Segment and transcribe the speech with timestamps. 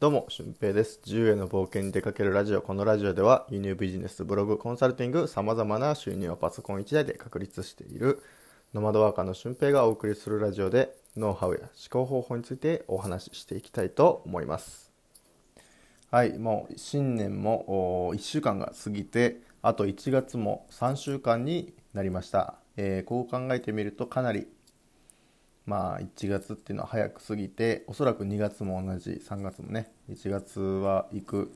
[0.00, 1.00] どうも、俊平です。
[1.04, 2.62] 自由への冒険に出かけるラジオ。
[2.62, 8.22] このラジオでは、輸入ビジネス、ブログ、コンサルティング、様々な収入をパソコン1台で確立している、
[8.72, 14.92] ノマドワーカーの俊平がお送りするラジオで、ノウハウや思考方法についてお話ししていきたいと思います。
[16.12, 22.54] はい、もう新年も1週間が過ぎて、あと1月も3週間になりました。
[22.76, 24.46] えーこう考えてみるとかなり
[25.68, 31.52] まあ1月っていうのは早く過ぎておそらく2月も同じ3月もね1月は行く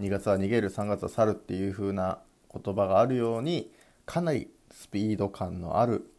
[0.00, 2.18] 2月は逃げる3月は去るっていう風な
[2.52, 3.72] 言葉があるように
[4.04, 6.12] かなりスピード感のある、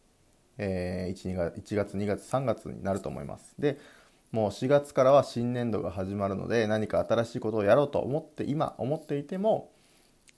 [0.58, 3.54] えー 1, 月1月2月3月になると思います。
[3.60, 3.78] で
[4.32, 9.70] もう4月からは新年度が始まるので何か新しいことをやろうと思って今思っていても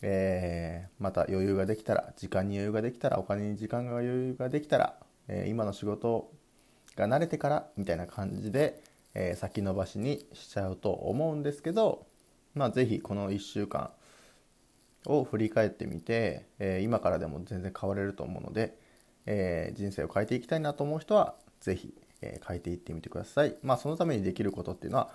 [0.03, 6.31] えーまた余裕ができたら時間に余裕ができたらお金に時間が余裕ができたら、え今の仕事
[6.97, 8.83] が慣れてからみたいな感じで、
[9.15, 12.07] え先延ばしにしちゃうと思うんですけど
[12.55, 13.91] まあ是非この1週間
[15.07, 18.79] を振り返ってみて、え今からでも全然変われると思うので、
[19.27, 23.57] え人生を変えていきたいなと思う人は是非、えー変えていってみてください。
[23.63, 25.11] まあそのためにできることっていうのは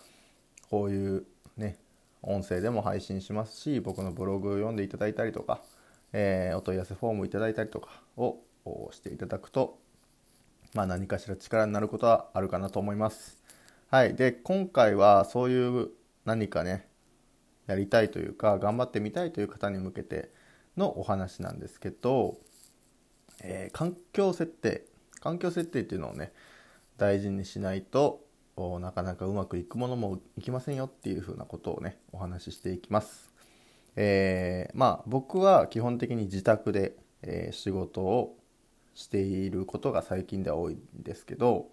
[0.70, 1.26] こういう
[1.58, 1.78] ね
[2.22, 5.62] 音声でも配信しますし僕のブログを読んでいただいたりとか、
[6.14, 8.40] えお問い合わせフォームいただいたりとかを
[8.92, 9.80] していただくと、
[10.74, 13.42] まあ、何かしら力になることはあるかなと思います。
[13.90, 15.90] はい、で今回はそういう
[16.26, 16.88] 何かね
[17.66, 20.32] やりたいというか頑張ってみたいという方に向けて
[20.78, 22.38] のお話なんですけど、
[23.42, 24.86] えー環境設定
[25.22, 26.32] 環境設定っていうのをね
[26.98, 28.22] 大事にしないと
[28.80, 33.30] なかなかうまくいくものもいきませんよっていうふうなことをねお話ししていきます。
[33.96, 38.39] えーまあ僕は基本的に自宅で、えー仕事を
[38.94, 41.70] していることが最近では多いんですけど、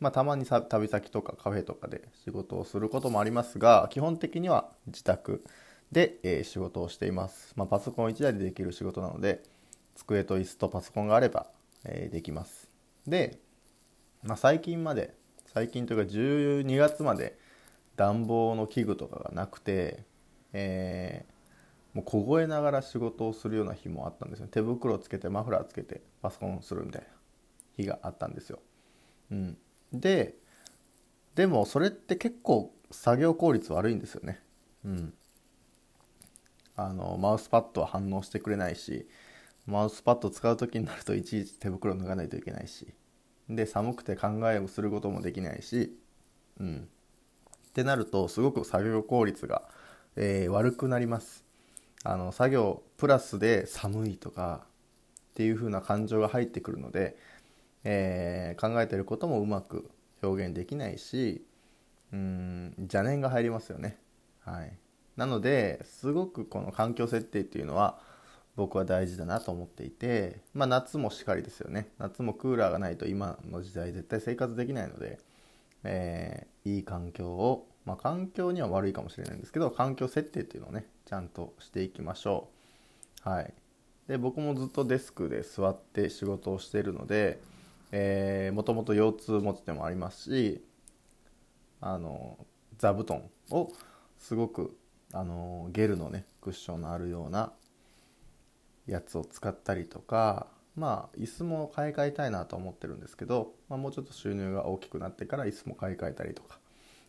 [0.00, 5.44] まあ、たまに旅先とかカフェとかで仕事をすることもありますが基本的には自宅
[5.92, 9.42] で、えー仕事をしています、まあ、パソコン1台でできる仕事なので
[9.94, 11.46] 机と椅子とパソコンがあれば、
[11.84, 12.68] えーできます。
[13.06, 13.38] で、
[14.22, 15.14] まあ、最近まで
[15.46, 17.38] 最近というか12月まで
[17.96, 20.04] 暖房の器具とかがなくて、
[20.52, 21.35] えー
[21.96, 24.48] もう凍えながら仕事をするような日もあったんですよ。
[24.48, 27.08] 手袋をつけてマフラーつけてパソコンをするみたいな
[27.78, 28.58] 日があったんですよ、
[29.30, 29.56] うん、
[29.94, 30.36] で
[31.34, 34.42] でもそれって結構作業効率悪いんですよね。
[34.84, 35.14] うん。
[36.76, 39.08] あのマウスパッドは反応してくれないし
[39.64, 42.92] マウスパッド使う時になるといちいち手袋脱がないといけないし
[43.48, 45.98] で寒くて考えをすることもできないし
[46.60, 46.88] うん。
[47.68, 49.62] ってなるとすごく作業効率が、
[50.16, 51.45] えー悪くなります。
[52.08, 54.66] あの作業プラスで寒いとか
[55.30, 57.16] っていう風な感情が入ってくるので、
[57.84, 59.90] えー考えてることもうまく
[60.22, 61.44] 表現できないし
[62.12, 63.98] うん邪念が入りますよね。
[64.40, 64.72] はい。
[65.16, 67.98] なのですごくこの環境設定っていうのは
[68.56, 71.88] 僕は大事だなと思っていてまあ夏もしかりですよね。
[71.98, 75.18] 夏もクーラーがないと今の時代絶対生活できないので、
[75.84, 82.48] えーいい環境をまあ環境には悪いかもしれないんですけど環境設定っていうのをねちゃんとしていきましょ
[83.24, 83.28] う。
[83.28, 83.54] はい。
[84.08, 87.40] で僕もずっとデスクで座って仕事をしているので
[88.52, 90.64] もともと腰痛持ちでもありますし
[91.80, 92.38] あの
[92.78, 93.72] 座布団を
[94.18, 94.76] すごく
[95.12, 97.52] あのゲルのねクッションのあるような
[98.86, 100.46] やつを使ったりとか
[100.76, 106.60] まあ椅子も買い替えたいなと思ってるんですけど、まあ、もうちょっと収入が大きくなってから椅子も買い替えたりとか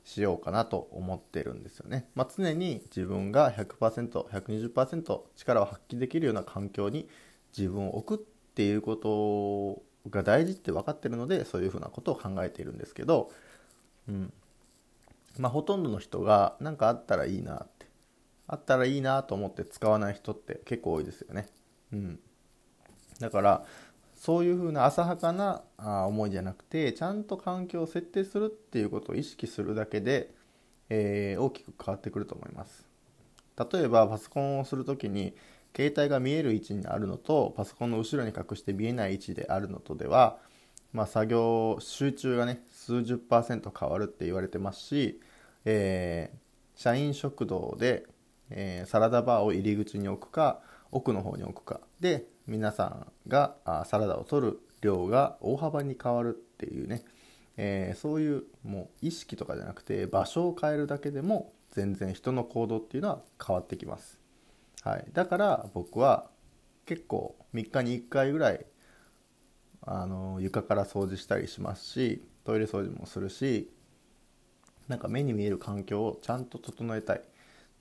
[0.07, 7.09] しようかなと思ってるんですよね、まあ、常に自分が 100%120% 力を発揮できるような環境に
[7.55, 8.25] 自分を置くっ
[8.55, 13.31] ていうことが大事って分かってるのでそういうふうなことを考えているんですけど、
[14.07, 14.33] うん。
[15.37, 17.85] まあ、ほとんどの人が何かあったらいいなって
[18.47, 21.47] あったらいいなと思って使わない人って結構多いですよね。
[21.91, 22.19] うん、
[23.19, 23.65] だから
[24.17, 30.33] そういうふうな浅はかなあ思いじゃなくてちゃんと環境を設定するっていうことを意識するだけで、
[30.89, 32.87] えー大きく変わってくると思います。
[33.71, 35.35] 例えばパソコンをするときに
[35.75, 40.37] 携帯が見える位置にあるのとパソコンの後ろに隠して見えない位置であるのとでは、
[40.93, 45.19] まあ、作業集中がね数十パーセント変わるって言われてますし、
[45.65, 46.37] えー
[46.79, 48.05] 社員食堂で、
[48.51, 50.59] えーサラダバーを入り口に置くか
[50.91, 53.55] 奥の方に置くかで皆さんが
[53.85, 57.03] サラダを取る量が大幅に変わるっていうね、
[57.57, 64.19] えーそういうもう意識とかじゃなくて場所を変えるだけでも全然人の行動っていうのは変わってきます、
[64.83, 66.29] はい、だから僕は
[66.85, 68.65] 結構3日に1回ぐらい
[69.81, 73.69] あの床から掃除したりしますしトイレ掃除もするし
[74.87, 77.21] なんか目に見える環境をちゃんと整えたいっ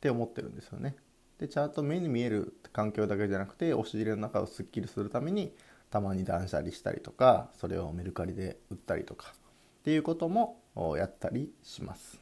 [0.01, 0.97] て思ってるんですよね。
[1.39, 5.53] でちゃんと目に見える環境だけじゃなくて押し入れの中をすっきりするために
[5.91, 10.59] たまに断捨離したりとかそれをメルカリで売ったりとかっていうことも
[10.97, 12.21] やったりします。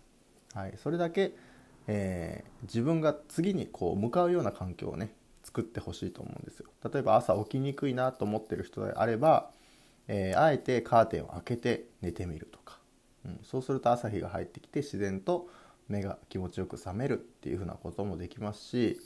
[0.54, 1.32] はい、それだけ、
[1.88, 5.12] えー、自分が次にこう向かうような環境をね
[5.42, 6.66] 作ってほしいと思うんですよ。
[6.92, 9.50] 例えば朝起きにくいなと思ってる人であれば、
[10.06, 12.78] えー、あえてカーテンを開けて寝てみるとか、
[13.24, 15.48] うん、そうすると朝日が入ってきて自然と
[15.88, 19.00] 目が気持ちよく覚めるっていうふうなこともできますし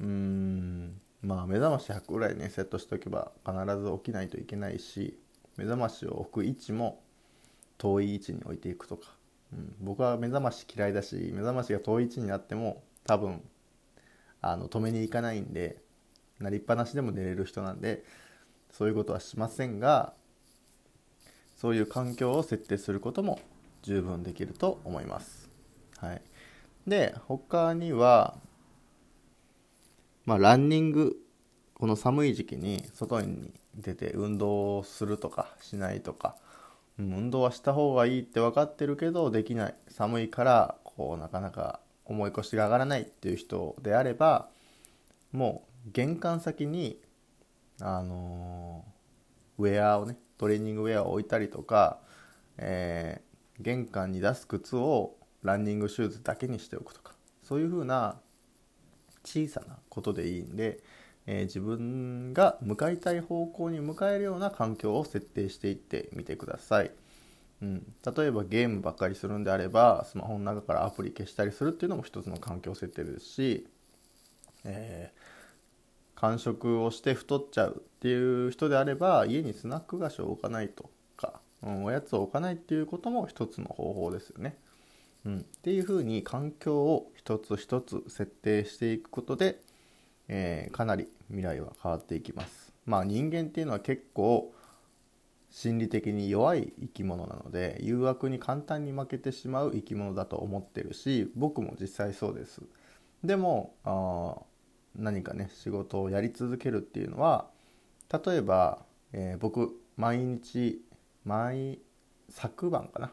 [0.00, 5.18] うーんまあ目覚まし100ぐらいねセットしておけば必ず起きないといけないし
[5.56, 7.02] 目覚ましを置く位置も
[7.78, 9.08] 遠い位置に置いていくとか、
[9.52, 13.42] うん、僕は目覚まし嫌いだし目覚ましが遠い位置になっても多分
[14.42, 15.78] あの止めに行かないんで
[16.38, 18.04] なりっぱなしでも寝れる人なんで
[18.70, 20.14] そういうことはしませんが
[21.56, 23.38] そういう環境を設定することも
[23.82, 25.39] 十分できると思います。
[26.00, 26.22] はい、
[26.86, 28.36] で他には、
[30.24, 31.16] まあ、ランニング
[31.74, 36.36] この寒い時期に外に出て運動するとかしないとか、
[36.98, 39.74] 運動はした方がいいって分かってるけどできない。
[39.88, 44.48] 寒いからこうなかなか重い腰が上がらないっていう人であれば
[45.32, 47.00] もう玄関先に
[47.80, 51.98] あのー、ウェアをねトレーニングウェアを置いたりとか、
[52.58, 58.20] えー、玄関に出す靴をランニングシューズだけにしておくとかそういうふうな
[59.24, 60.80] 小さなことでいいんで、
[61.26, 66.90] えー、自分が向かいたい方向に向かえるような環境を設定していってみてください。
[67.62, 73.66] うん、例えばゲームばっかりするんであればスマホの中からアプリ消したりするっていうのも一つの環境設定ですし、
[74.64, 80.88] えー、間食をして太っちゃうっていう人であれば家にスナック菓子を置かないと
[81.18, 84.56] か、うん、おやつを置かないっていうことも一つの方法ですよね。
[85.24, 89.60] うん、っていうふうに環境を一つ一つ設定していくことで、
[90.28, 92.72] えー、かなり未来は変わっていきます。
[92.86, 94.52] まあ人間っていうのは結構
[95.50, 102.62] 心理的に弱い生き物なので誘惑に簡単に負けてしまう生き物だと思ってるし僕も実際そうです。
[103.24, 104.36] でもあ
[104.96, 107.48] 何かね仕事をやり続けるっていうのは
[108.12, 110.82] 例えば、えー、僕毎日
[111.24, 111.80] 毎
[112.28, 113.12] 昨晩かな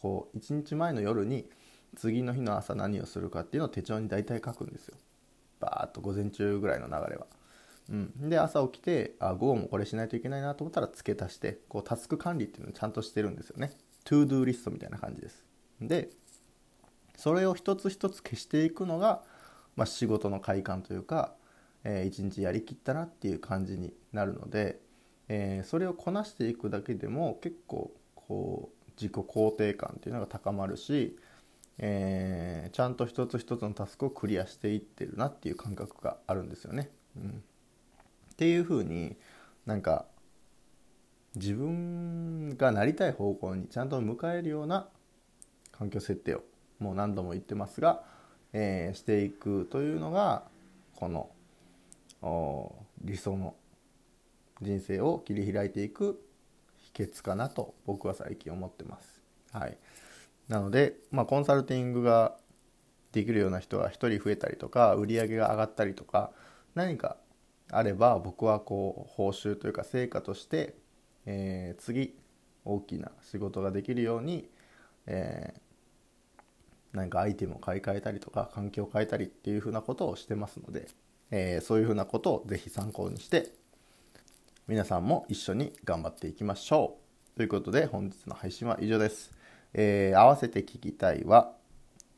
[0.00, 1.50] こう1日前の夜に
[1.96, 4.96] 次の日の朝何をするかっていうのを手帳に大体書くんですよ
[5.58, 7.26] バーッと午前中ぐらいの流れは。
[7.90, 13.72] うん、で朝起きてあ午後もこれしないといけないなと思ったら付け足してこうタスク管理っていうのをちゃんとしてるんですよね。
[14.04, 15.42] ToDo リストみたいな感じです。
[15.80, 16.10] で
[17.16, 19.24] それを一つ一つ消していくのが、
[19.74, 21.34] まあ、仕事の快感というか、
[21.82, 24.78] えー、一日やりきったなっていう感じになるので、
[25.28, 31.16] えー、それをこなしていくだけでも結構こう自己肯定感っていうのが高まるし、
[31.78, 36.90] えー、ちゃんと一つ一つのタスクをクリアしていってるなっていう感覚があるんですよね。
[37.16, 37.42] うん、
[38.32, 39.16] っていうふうに
[39.64, 40.06] なんか
[41.36, 44.88] 自分がなりたい方向にちゃんと迎えるような
[45.70, 46.42] 環境設定を
[46.80, 48.02] もう何度も言ってますが、
[48.52, 50.44] えー、していくというのが
[50.96, 51.30] この
[53.02, 53.54] 理想の
[54.60, 56.20] 人生を切り開いていく
[56.94, 59.22] 秘訣かなと僕は最近思ってます。
[59.52, 59.78] はい、
[60.48, 62.36] なので、まあ、コンサルティングが
[63.12, 66.30] できるような人は1人増えたりとか売り上げが上がったりとか
[66.74, 67.16] 何か
[67.70, 70.74] あれば僕はこう報酬というか成果として、
[71.26, 72.14] えー、次
[72.64, 74.48] 大きな仕事ができるように、
[75.06, 76.40] えー、
[76.92, 80.88] 何かアイテムを買い替えたりとか環境を変えたりっていうふうなことをしてますので、
[81.30, 83.48] えー、そういうふうなことをぜひ参考にして
[84.68, 86.98] 皆さんも一緒に頑張っていきましょ
[87.34, 87.36] う。
[87.38, 89.32] ということで本日の配信は以上です。
[89.72, 91.54] えー、合わせて聞きたいは、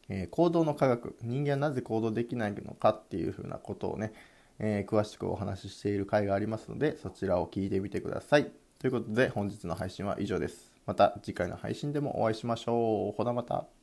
[0.08, 4.12] えー、行動の科学、人間はなぜ行動できないのかっていうふうなことをね、
[4.58, 8.50] えー、詳しくお話ししている回がありますので、そちらを聞いてみてください。
[8.80, 10.72] ということで本日の配信は以上です。
[10.86, 13.16] また次回の配信でもお会いしましょう。
[13.16, 13.79] ほなまた。